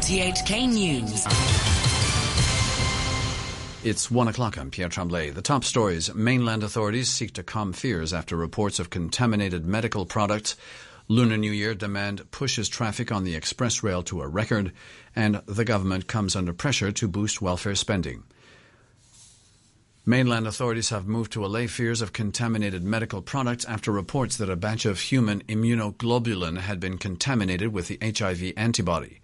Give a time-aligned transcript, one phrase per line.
[0.00, 1.26] RTHK News.
[3.84, 4.56] It's one o'clock.
[4.56, 5.28] I'm Pierre Tremblay.
[5.28, 6.14] The top stories.
[6.14, 10.56] Mainland authorities seek to calm fears after reports of contaminated medical products.
[11.08, 14.72] Lunar New Year demand pushes traffic on the express rail to a record,
[15.14, 18.22] and the government comes under pressure to boost welfare spending.
[20.06, 24.56] Mainland authorities have moved to allay fears of contaminated medical products after reports that a
[24.56, 29.20] batch of human immunoglobulin had been contaminated with the HIV antibody.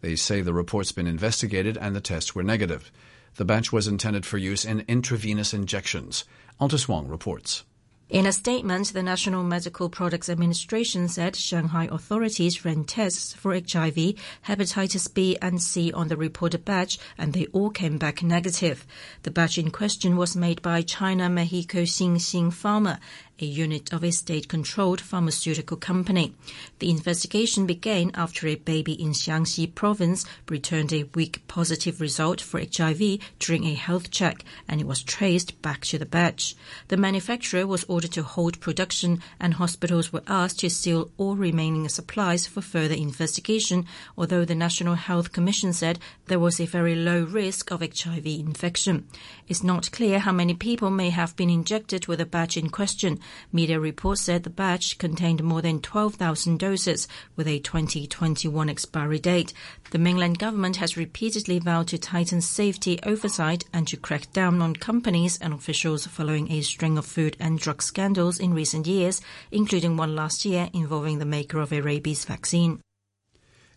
[0.00, 2.90] They say the report's been investigated and the tests were negative.
[3.36, 6.24] The batch was intended for use in intravenous injections.
[6.60, 7.64] Altus Wong reports.
[8.08, 14.14] In a statement, the National Medical Products Administration said Shanghai authorities ran tests for HIV,
[14.46, 18.86] hepatitis B and C on the reported batch, and they all came back negative.
[19.24, 23.00] The batch in question was made by China Meheco Xinxing Pharma,
[23.40, 26.34] a unit of a state-controlled pharmaceutical company.
[26.78, 32.60] The investigation began after a baby in Jiangxi province returned a weak positive result for
[32.60, 36.54] HIV during a health check, and it was traced back to the batch.
[36.88, 41.88] The manufacturer was ordered to hold production, and hospitals were asked to seal all remaining
[41.88, 47.24] supplies for further investigation, although the National Health Commission said there was a very low
[47.24, 49.06] risk of HIV infection.
[49.48, 53.20] It's not clear how many people may have been injected with the batch in question.
[53.52, 59.52] Media reports said the batch contained more than 12,000 doses with a 2021 expiry date.
[59.90, 64.76] The mainland government has repeatedly vowed to tighten safety oversight and to crack down on
[64.76, 69.96] companies and officials following a string of food and drug scandals in recent years, including
[69.96, 72.80] one last year involving the maker of a rabies vaccine.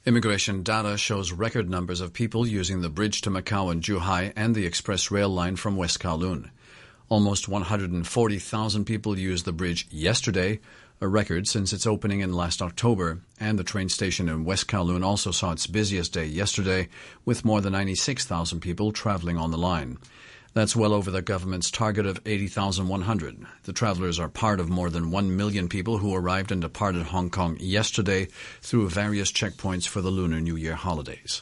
[0.06, 4.56] Immigration data shows record numbers of people using the bridge to Macau and Zhuhai and
[4.56, 6.50] the express rail line from West Kowloon.
[7.10, 10.60] Almost 140,000 people used the bridge yesterday,
[11.02, 15.04] a record since its opening in last October, and the train station in West Kowloon
[15.04, 16.88] also saw its busiest day yesterday,
[17.26, 19.98] with more than 96,000 people traveling on the line.
[20.54, 23.44] That's well over the government's target of 80,100.
[23.64, 27.32] The travelers are part of more than 1 million people who arrived and departed Hong
[27.32, 28.28] Kong yesterday
[28.62, 31.42] through various checkpoints for the Lunar New Year holidays.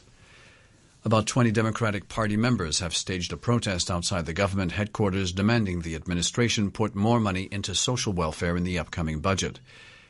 [1.08, 5.94] About 20 Democratic Party members have staged a protest outside the government headquarters demanding the
[5.94, 9.58] administration put more money into social welfare in the upcoming budget.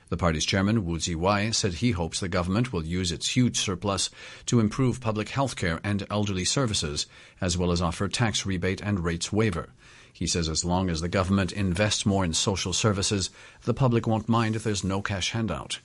[0.09, 4.11] The party's chairman, Wu Chi-wai, said he hopes the government will use its huge surplus
[4.47, 7.07] to improve public health care and elderly services,
[7.41, 9.69] as well as offer tax rebate and rates waiver.
[10.13, 13.31] He says as long as the government invests more in social services,
[13.63, 15.79] the public won't mind if there's no cash handout.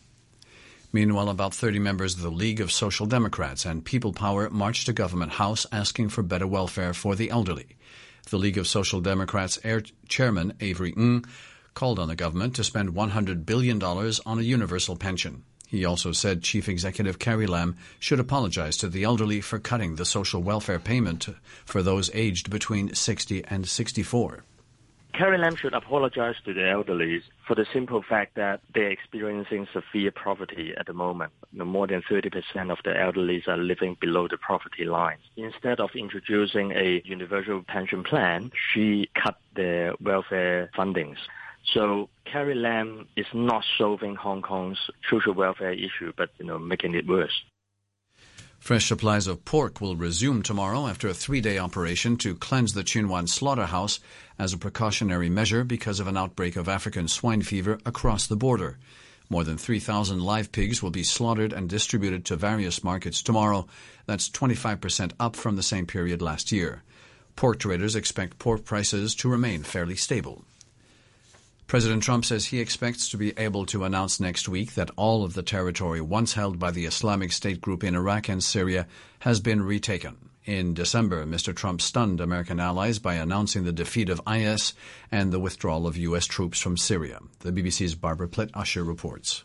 [0.96, 4.94] Meanwhile, about 30 members of the League of Social Democrats and People Power marched to
[4.94, 7.78] Government House asking for better welfare for the elderly.
[8.30, 9.58] The League of Social Democrats
[10.08, 11.26] chairman, Avery Ng,
[11.74, 15.44] called on the government to spend $100 billion on a universal pension.
[15.68, 20.06] He also said Chief Executive Carrie Lam should apologize to the elderly for cutting the
[20.06, 21.28] social welfare payment
[21.66, 24.44] for those aged between 60 and 64.
[25.14, 30.12] Carrie Lam should apologize to the elderly for the simple fact that they're experiencing severe
[30.12, 31.32] poverty at the moment.
[31.54, 35.18] More than 30% of the elderly are living below the poverty line.
[35.38, 41.18] Instead of introducing a universal pension plan, she cut their welfare fundings.
[41.74, 46.96] So Carrie Lam is not solving Hong Kong's social welfare issue, but you know, making
[46.96, 47.44] it worse.
[48.64, 53.10] Fresh supplies of pork will resume tomorrow after a three-day operation to cleanse the Tsuen
[53.10, 54.00] Wan slaughterhouse
[54.40, 58.78] as a precautionary measure because of an outbreak of African swine fever across the border.
[59.30, 63.68] More than 3,000 live pigs will be slaughtered and distributed to various markets tomorrow.
[64.06, 66.84] That's 25% up from the same period last year.
[67.36, 70.46] Pork traders expect pork prices to remain fairly stable.
[71.74, 75.34] President Trump says he expects to be able to announce next week that all of
[75.34, 78.86] the territory once held by the Islamic State group in Iraq and Syria
[79.22, 80.30] has been retaken.
[80.46, 81.52] In December, Mr.
[81.56, 84.76] Trump stunned American allies by announcing the defeat of IS
[85.12, 86.28] and the withdrawal of U.S.
[86.28, 87.18] troops from Syria.
[87.40, 89.44] The BBC's Barbara Plitt Usher reports.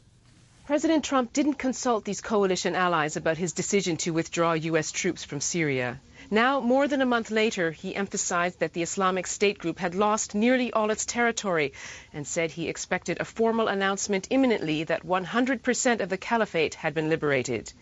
[0.67, 4.93] President Trump didn't consult these coalition allies about his decision to withdraw U.S.
[4.93, 5.99] troops from Syria.
[6.30, 10.34] Now, more than a month later, he emphasized that the Islamic State group had lost
[10.34, 11.72] nearly all its territory
[12.12, 17.08] and said he expected a formal announcement imminently that 100% of the caliphate had been
[17.08, 17.72] liberated.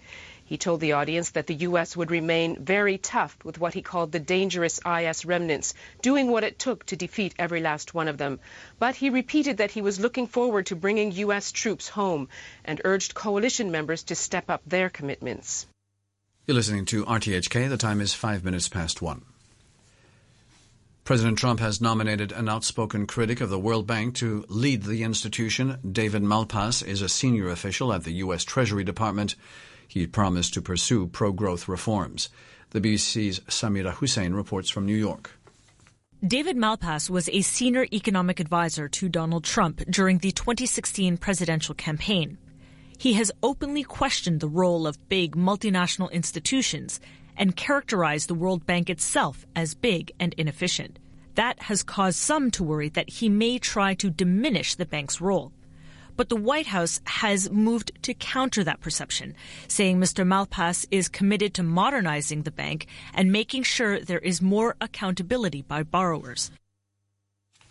[0.44, 1.96] He told the audience that the U.S.
[1.96, 6.56] would remain very tough with what he called the dangerous IS remnants, doing what it
[6.56, 8.38] took to defeat every last one of them.
[8.78, 11.50] But he repeated that he was looking forward to bringing U.S.
[11.50, 12.28] troops home
[12.64, 15.66] and urged coalition members to step up their commitments.
[16.46, 17.68] You're listening to RTHK.
[17.68, 19.22] The time is five minutes past one.
[21.02, 25.78] President Trump has nominated an outspoken critic of the World Bank to lead the institution.
[25.90, 28.44] David Malpass is a senior official at the U.S.
[28.44, 29.34] Treasury Department.
[29.88, 32.28] He promised to pursue pro-growth reforms.
[32.70, 35.32] The BBC's Samira Hussain reports from New York.
[36.24, 42.38] David Malpass was a senior economic advisor to Donald Trump during the 2016 presidential campaign.
[42.98, 46.98] He has openly questioned the role of big multinational institutions
[47.36, 50.98] and characterized the World Bank itself as big and inefficient.
[51.34, 55.52] That has caused some to worry that he may try to diminish the bank's role.
[56.16, 59.34] But the White House has moved to counter that perception,
[59.68, 60.26] saying Mr.
[60.26, 65.82] Malpass is committed to modernizing the bank and making sure there is more accountability by
[65.82, 66.50] borrowers.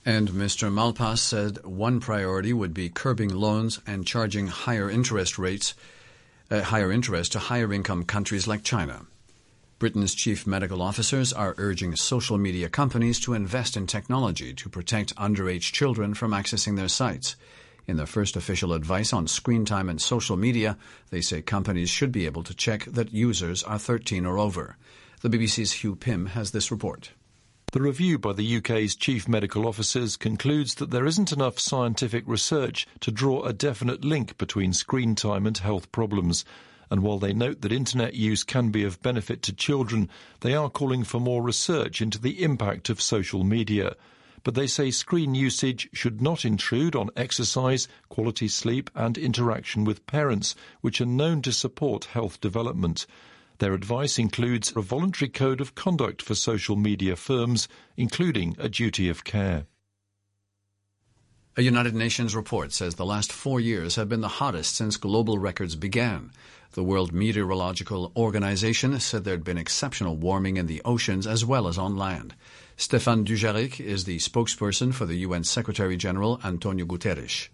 [0.07, 0.71] And Mr.
[0.71, 5.73] Malpass said one priority would be curbing loans and charging higher interest rates,
[6.51, 9.07] uh, higher interest to higher income countries like China.
[9.79, 15.15] Britain's chief medical officers are urging social media companies to invest in technology to protect
[15.15, 17.35] underage children from accessing their sites.
[17.87, 20.77] In their first official advice on screen time and social media,
[21.09, 24.77] they say companies should be able to check that users are 13 or over.
[25.21, 27.11] The BBC's Hugh Pym has this report.
[27.75, 32.87] The review by the UK's chief medical officers concludes that there isn't enough scientific research
[33.01, 36.45] to draw a definite link between screen time and health problems.
[36.89, 40.07] And while they note that internet use can be of benefit to children,
[40.39, 43.97] they are calling for more research into the impact of social media
[44.45, 50.05] but they say screen usage should not intrude on exercise, quality sleep, and interaction with
[50.05, 53.07] parents, which are known to support health development.
[53.59, 59.07] Their advice includes a voluntary code of conduct for social media firms, including a duty
[59.07, 59.65] of care.
[61.57, 65.37] A United Nations report says the last four years have been the hottest since global
[65.37, 66.31] records began.
[66.73, 71.69] The World Meteorological Organization said there had been exceptional warming in the oceans as well
[71.69, 72.35] as on land.
[72.75, 77.47] Stefan Dujarric is the spokesperson for the UN Secretary General Antonio Guterres.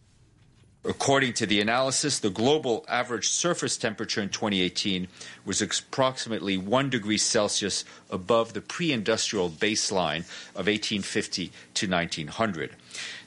[0.83, 5.07] According to the analysis, the global average surface temperature in 2018
[5.45, 10.22] was approximately 1 degree Celsius above the pre industrial baseline
[10.56, 12.75] of 1850 to 1900.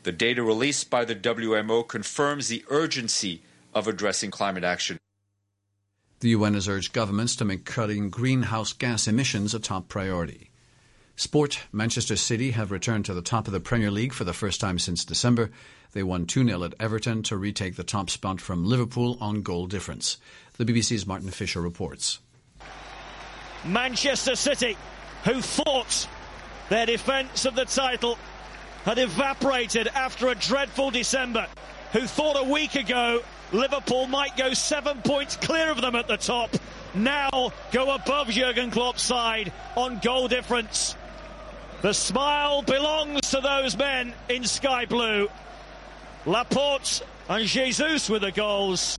[0.02, 3.42] The data released by the WMO confirms the urgency
[3.72, 4.98] of addressing climate action.
[6.20, 10.50] The UN has urged governments to make cutting greenhouse gas emissions a top priority.
[11.16, 14.60] Sport, Manchester City have returned to the top of the Premier League for the first
[14.60, 15.50] time since December.
[15.94, 19.66] They won 2 0 at Everton to retake the top spot from Liverpool on goal
[19.66, 20.18] difference.
[20.58, 22.18] The BBC's Martin Fisher reports.
[23.64, 24.76] Manchester City,
[25.24, 26.08] who fought
[26.68, 28.18] their defence of the title,
[28.84, 31.46] had evaporated after a dreadful December,
[31.92, 36.16] who thought a week ago Liverpool might go seven points clear of them at the
[36.16, 36.50] top,
[36.94, 40.96] now go above Jurgen Klopp's side on goal difference.
[41.82, 45.28] The smile belongs to those men in sky blue.
[46.26, 48.98] Laporte and Jesus with the goals.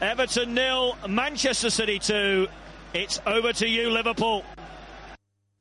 [0.00, 2.48] Everton nil, Manchester City two.
[2.94, 4.44] It's over to you, Liverpool.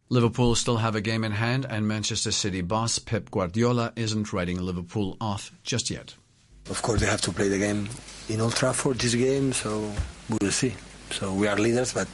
[0.10, 4.62] Liverpool still have a game in hand, and Manchester City boss Pep Guardiola isn't writing
[4.62, 6.16] Liverpool off just yet.
[6.70, 7.88] Of course, they have to play the game
[8.28, 9.92] in Old Trafford this game, so
[10.30, 10.74] we will see.
[11.12, 12.08] So we are leaders, but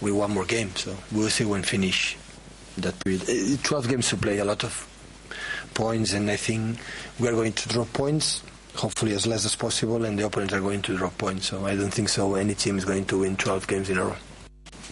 [0.00, 2.16] we want more games, so we will see when finish
[2.78, 3.22] that period.
[3.22, 4.89] Uh, 12 games to play, a lot of
[5.80, 6.78] points, and I think
[7.18, 8.42] we are going to drop points,
[8.74, 11.46] hopefully as less as possible, and the opponents are going to drop points.
[11.46, 14.04] So I don't think so any team is going to win 12 games in a
[14.04, 14.16] row.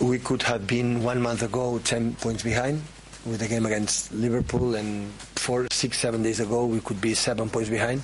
[0.01, 2.81] We could have been one month ago 10 points behind
[3.27, 7.51] with the game against Liverpool, and four, six, seven days ago we could be seven
[7.51, 8.03] points behind,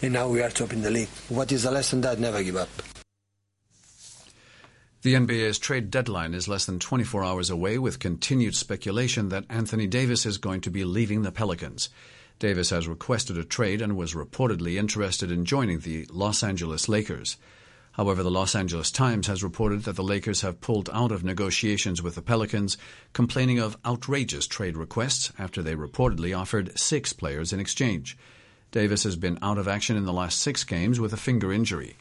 [0.00, 1.08] and now we are top in the league.
[1.28, 2.02] What is the lesson?
[2.02, 2.70] That never give up.
[5.02, 9.88] The NBA's trade deadline is less than 24 hours away, with continued speculation that Anthony
[9.88, 11.88] Davis is going to be leaving the Pelicans.
[12.42, 17.36] Davis has requested a trade and was reportedly interested in joining the Los Angeles Lakers.
[17.92, 22.02] However, the Los Angeles Times has reported that the Lakers have pulled out of negotiations
[22.02, 22.76] with the Pelicans,
[23.12, 28.18] complaining of outrageous trade requests after they reportedly offered six players in exchange.
[28.72, 31.96] Davis has been out of action in the last six games with a finger injury.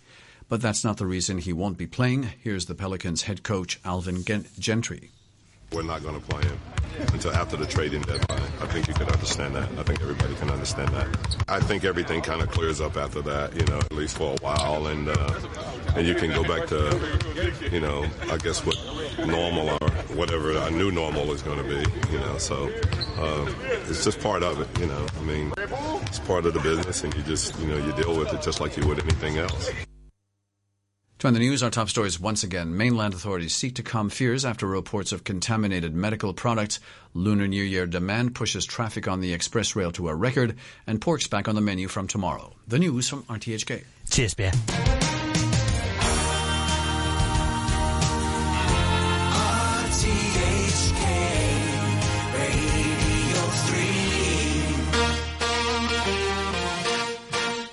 [0.50, 2.24] But that's not the reason he won't be playing.
[2.39, 4.24] Here's the Pelicans head coach Alvin
[4.57, 5.12] Gentry.
[5.73, 6.59] We're not going to play him
[7.13, 8.41] until after the trading deadline.
[8.61, 9.69] I think you can understand that.
[9.77, 11.07] I think everybody can understand that.
[11.47, 14.37] I think everything kind of clears up after that, you know, at least for a
[14.41, 15.39] while, and uh,
[15.95, 18.75] and you can go back to, you know, I guess what
[19.25, 22.37] normal or whatever a new normal is going to be, you know.
[22.37, 22.69] So
[23.17, 23.49] uh,
[23.87, 25.07] it's just part of it, you know.
[25.17, 28.33] I mean, it's part of the business, and you just, you know, you deal with
[28.33, 29.71] it just like you would anything else.
[31.21, 32.75] To end the news, our top stories once again.
[32.75, 36.79] Mainland authorities seek to calm fears after reports of contaminated medical products.
[37.13, 40.55] Lunar New Year demand pushes traffic on the express rail to a record,
[40.87, 42.55] and pork's back on the menu from tomorrow.
[42.67, 43.83] The news from RTHK.
[44.09, 44.51] Cheers, Bear.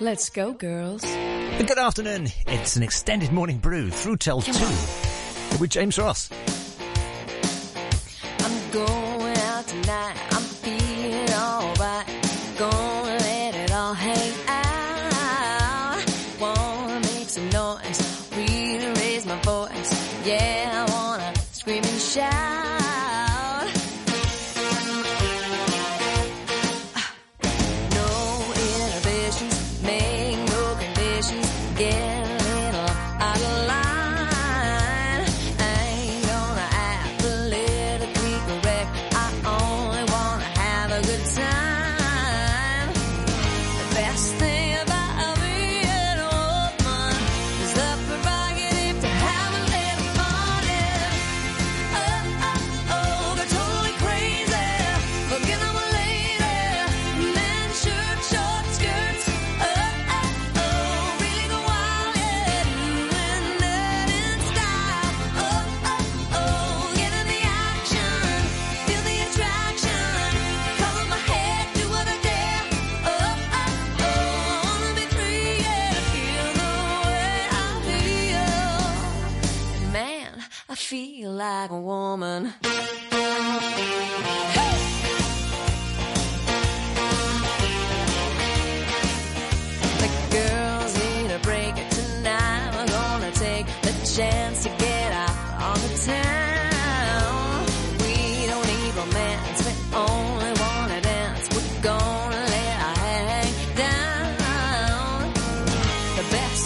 [0.01, 1.03] Let's go, girls.
[1.59, 2.29] Good afternoon.
[2.47, 4.53] It's an extended morning brew through till 2
[5.61, 6.31] with James Ross.
[8.39, 10.17] I'm going out tonight.
[10.31, 12.07] I'm feeling alright.
[12.57, 16.05] Gonna let it all hang out.
[16.41, 18.31] Wanna make some noise.
[18.37, 20.27] Really raise my voice.
[20.27, 22.68] Yeah, I wanna scream and shout.
[41.39, 41.78] time.